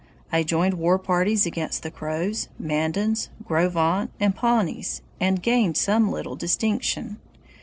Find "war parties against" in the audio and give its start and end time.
0.79-1.83